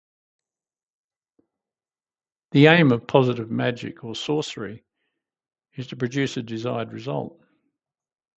The 2.53 2.65
aim 2.65 2.91
of 2.91 3.05
positive 3.05 3.51
magic 3.51 4.03
or 4.03 4.15
sorcery 4.15 4.83
is 5.75 5.85
to 5.89 5.95
produce 5.95 6.37
a 6.37 6.41
desired 6.41 6.91
result. 6.91 7.39